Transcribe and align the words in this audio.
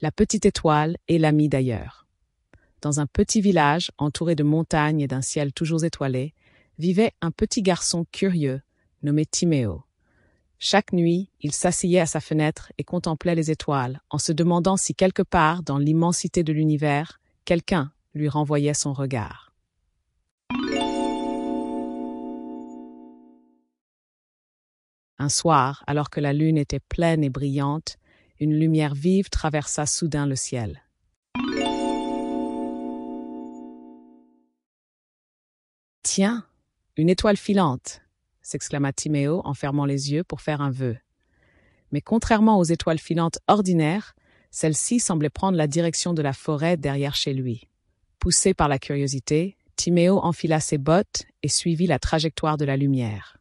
La 0.00 0.10
petite 0.10 0.44
étoile 0.44 0.96
est 1.08 1.18
l'amie 1.18 1.48
d'ailleurs. 1.48 2.06
Dans 2.82 3.00
un 3.00 3.06
petit 3.06 3.40
village 3.40 3.90
entouré 3.96 4.34
de 4.34 4.42
montagnes 4.42 5.00
et 5.00 5.06
d'un 5.06 5.22
ciel 5.22 5.52
toujours 5.52 5.84
étoilé, 5.84 6.34
vivait 6.78 7.12
un 7.20 7.30
petit 7.30 7.62
garçon 7.62 8.04
curieux 8.10 8.60
nommé 9.02 9.24
Timéo. 9.24 9.84
Chaque 10.58 10.92
nuit, 10.92 11.30
il 11.40 11.52
s'asseyait 11.52 12.00
à 12.00 12.06
sa 12.06 12.20
fenêtre 12.20 12.72
et 12.78 12.84
contemplait 12.84 13.34
les 13.34 13.50
étoiles, 13.50 14.00
en 14.10 14.18
se 14.18 14.32
demandant 14.32 14.76
si 14.76 14.94
quelque 14.94 15.22
part 15.22 15.62
dans 15.62 15.78
l'immensité 15.78 16.42
de 16.42 16.52
l'univers, 16.52 17.20
quelqu'un 17.44 17.92
lui 18.14 18.28
renvoyait 18.28 18.74
son 18.74 18.92
regard. 18.92 19.52
Un 25.18 25.28
soir, 25.28 25.84
alors 25.86 26.10
que 26.10 26.20
la 26.20 26.32
lune 26.32 26.58
était 26.58 26.80
pleine 26.80 27.22
et 27.22 27.30
brillante, 27.30 27.96
une 28.40 28.58
lumière 28.58 28.94
vive 28.94 29.28
traversa 29.28 29.86
soudain 29.86 30.26
le 30.26 30.36
ciel. 30.36 30.82
Tiens, 36.02 36.44
une 36.96 37.08
étoile 37.08 37.36
filante, 37.36 38.02
s'exclama 38.42 38.92
Timéo 38.92 39.40
en 39.44 39.54
fermant 39.54 39.84
les 39.84 40.12
yeux 40.12 40.24
pour 40.24 40.40
faire 40.40 40.60
un 40.60 40.70
vœu. 40.70 40.96
Mais 41.92 42.00
contrairement 42.00 42.58
aux 42.58 42.64
étoiles 42.64 42.98
filantes 42.98 43.38
ordinaires, 43.48 44.14
celle-ci 44.50 45.00
semblait 45.00 45.30
prendre 45.30 45.58
la 45.58 45.66
direction 45.66 46.14
de 46.14 46.22
la 46.22 46.32
forêt 46.32 46.76
derrière 46.76 47.14
chez 47.14 47.34
lui. 47.34 47.68
Poussé 48.20 48.54
par 48.54 48.68
la 48.68 48.78
curiosité, 48.78 49.56
Timéo 49.76 50.18
enfila 50.18 50.60
ses 50.60 50.78
bottes 50.78 51.24
et 51.42 51.48
suivit 51.48 51.86
la 51.86 51.98
trajectoire 51.98 52.56
de 52.56 52.64
la 52.64 52.76
lumière. 52.76 53.38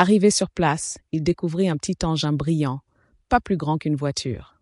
Arrivé 0.00 0.30
sur 0.30 0.48
place, 0.48 0.96
il 1.12 1.22
découvrit 1.22 1.68
un 1.68 1.76
petit 1.76 2.06
engin 2.06 2.32
brillant, 2.32 2.80
pas 3.28 3.38
plus 3.38 3.58
grand 3.58 3.76
qu'une 3.76 3.96
voiture. 3.96 4.58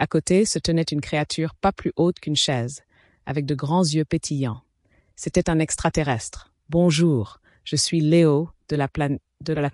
À 0.00 0.08
côté 0.08 0.44
se 0.44 0.58
tenait 0.58 0.82
une 0.82 1.00
créature 1.00 1.54
pas 1.54 1.70
plus 1.70 1.92
haute 1.94 2.18
qu'une 2.18 2.34
chaise, 2.34 2.82
avec 3.26 3.46
de 3.46 3.54
grands 3.54 3.84
yeux 3.84 4.04
pétillants. 4.04 4.60
C'était 5.14 5.48
un 5.48 5.60
extraterrestre. 5.60 6.52
Bonjour, 6.68 7.38
je 7.62 7.76
suis 7.76 8.00
Léo 8.00 8.50
de 8.68 8.74
la 8.74 8.88
planète 8.88 9.22
de 9.40 9.52
la 9.52 9.70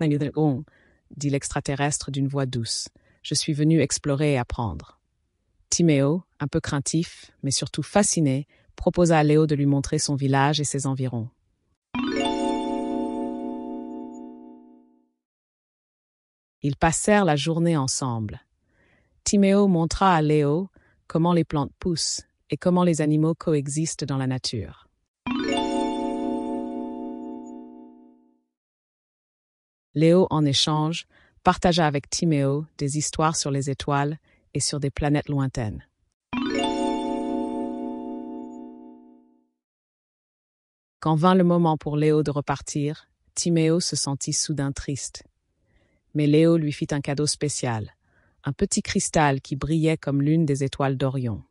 dit 1.17 1.31
l'extraterrestre 1.31 2.11
d'une 2.11 2.27
voix 2.27 2.45
douce. 2.45 2.87
Je 3.23 3.33
suis 3.33 3.53
venu 3.53 3.81
explorer 3.81 4.33
et 4.33 4.37
apprendre. 4.37 4.99
Timéo, 5.71 6.21
un 6.39 6.47
peu 6.47 6.59
craintif, 6.59 7.31
mais 7.41 7.49
surtout 7.49 7.81
fasciné, 7.81 8.45
proposa 8.75 9.19
à 9.19 9.23
Léo 9.23 9.47
de 9.47 9.55
lui 9.55 9.65
montrer 9.65 9.99
son 9.99 10.15
village 10.15 10.59
et 10.59 10.63
ses 10.63 10.87
environs. 10.87 11.29
Ils 16.61 16.77
passèrent 16.77 17.25
la 17.25 17.35
journée 17.35 17.75
ensemble. 17.75 18.41
Timéo 19.25 19.67
montra 19.67 20.15
à 20.15 20.21
Léo 20.21 20.69
comment 21.07 21.33
les 21.33 21.43
plantes 21.43 21.73
poussent 21.79 22.23
et 22.49 22.57
comment 22.57 22.83
les 22.83 23.01
animaux 23.01 23.35
coexistent 23.35 24.05
dans 24.05 24.17
la 24.17 24.27
nature. 24.27 24.87
Léo, 29.95 30.27
en 30.29 30.45
échange, 30.45 31.05
partagea 31.43 31.85
avec 31.85 32.09
Timéo 32.09 32.65
des 32.77 32.97
histoires 32.97 33.35
sur 33.35 33.51
les 33.51 33.69
étoiles 33.69 34.17
et 34.53 34.59
sur 34.59 34.79
des 34.79 34.89
planètes 34.89 35.29
lointaines. 35.29 35.85
Quand 41.03 41.15
vint 41.15 41.35
le 41.35 41.43
moment 41.43 41.75
pour 41.75 41.97
Léo 41.97 42.23
de 42.23 42.31
repartir, 42.31 43.09
Timéo 43.35 43.81
se 43.81 43.97
sentit 43.97 44.31
soudain 44.31 44.71
triste. 44.71 45.25
Mais 46.13 46.27
Léo 46.27 46.55
lui 46.55 46.71
fit 46.71 46.87
un 46.91 47.01
cadeau 47.01 47.27
spécial, 47.27 47.97
un 48.45 48.53
petit 48.53 48.81
cristal 48.81 49.41
qui 49.41 49.57
brillait 49.57 49.97
comme 49.97 50.21
l'une 50.21 50.45
des 50.45 50.63
étoiles 50.63 50.95
d'Orion. 50.95 51.43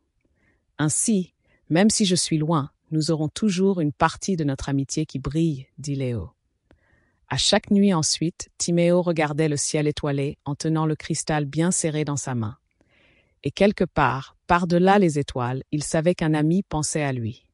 Ainsi, 0.79 1.35
même 1.69 1.91
si 1.91 2.05
je 2.05 2.15
suis 2.15 2.39
loin, 2.39 2.71
nous 2.89 3.11
aurons 3.11 3.29
toujours 3.29 3.79
une 3.79 3.91
partie 3.91 4.37
de 4.37 4.43
notre 4.43 4.69
amitié 4.69 5.05
qui 5.05 5.19
brille, 5.19 5.67
dit 5.77 5.93
Léo. 5.93 6.31
À 7.29 7.37
chaque 7.37 7.69
nuit 7.69 7.93
ensuite, 7.93 8.49
Timéo 8.57 9.03
regardait 9.03 9.49
le 9.49 9.57
ciel 9.57 9.85
étoilé 9.85 10.39
en 10.45 10.55
tenant 10.55 10.87
le 10.87 10.95
cristal 10.95 11.45
bien 11.45 11.69
serré 11.69 12.05
dans 12.05 12.17
sa 12.17 12.33
main. 12.33 12.57
Et 13.43 13.51
quelque 13.51 13.83
part, 13.83 14.35
par-delà 14.47 14.97
les 14.97 15.19
étoiles, 15.19 15.61
il 15.71 15.83
savait 15.83 16.15
qu'un 16.15 16.33
ami 16.33 16.63
pensait 16.63 17.03
à 17.03 17.13
lui. 17.13 17.45